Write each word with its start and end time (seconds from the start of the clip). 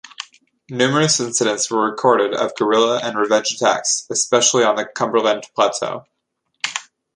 Numerous 0.71 1.19
incidents 1.19 1.69
were 1.69 1.87
recorded 1.87 2.33
of 2.33 2.55
guerrilla 2.55 2.99
and 3.03 3.15
revenge 3.19 3.51
attacks, 3.51 4.07
especially 4.09 4.63
on 4.63 4.75
the 4.75 4.83
Cumberland 4.83 5.43
Plateau. 5.53 6.07